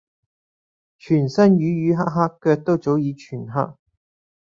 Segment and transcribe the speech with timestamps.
[0.97, 3.75] 全身瘀瘀黑黑，腳也早已全黑